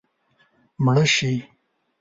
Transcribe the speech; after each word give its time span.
مړه 0.83 1.05
شي 1.13 1.31